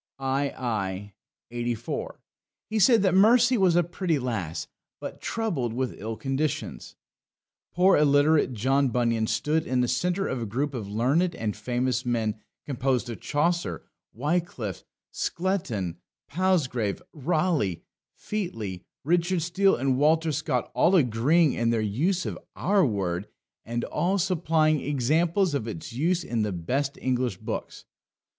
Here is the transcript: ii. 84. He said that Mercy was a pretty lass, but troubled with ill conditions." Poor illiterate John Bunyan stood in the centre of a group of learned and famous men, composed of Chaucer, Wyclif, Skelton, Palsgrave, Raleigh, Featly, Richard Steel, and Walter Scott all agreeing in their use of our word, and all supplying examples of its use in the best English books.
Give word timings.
ii. 0.41 1.05
84. 1.51 2.19
He 2.71 2.79
said 2.79 3.03
that 3.03 3.13
Mercy 3.13 3.55
was 3.55 3.75
a 3.75 3.83
pretty 3.83 4.17
lass, 4.17 4.65
but 4.99 5.21
troubled 5.21 5.73
with 5.73 5.93
ill 6.01 6.17
conditions." 6.17 6.95
Poor 7.71 7.95
illiterate 7.95 8.51
John 8.53 8.87
Bunyan 8.89 9.27
stood 9.27 9.67
in 9.67 9.81
the 9.81 9.87
centre 9.87 10.27
of 10.27 10.41
a 10.41 10.47
group 10.47 10.73
of 10.73 10.87
learned 10.89 11.35
and 11.35 11.55
famous 11.55 12.03
men, 12.03 12.39
composed 12.65 13.11
of 13.11 13.19
Chaucer, 13.21 13.85
Wyclif, 14.11 14.83
Skelton, 15.11 15.97
Palsgrave, 16.27 16.99
Raleigh, 17.13 17.83
Featly, 18.15 18.81
Richard 19.03 19.43
Steel, 19.43 19.75
and 19.75 19.99
Walter 19.99 20.31
Scott 20.31 20.71
all 20.73 20.95
agreeing 20.95 21.53
in 21.53 21.69
their 21.69 21.79
use 21.79 22.25
of 22.25 22.39
our 22.55 22.83
word, 22.83 23.27
and 23.63 23.83
all 23.83 24.17
supplying 24.17 24.81
examples 24.81 25.53
of 25.53 25.67
its 25.67 25.93
use 25.93 26.23
in 26.23 26.41
the 26.41 26.51
best 26.51 26.97
English 26.99 27.37
books. 27.37 27.85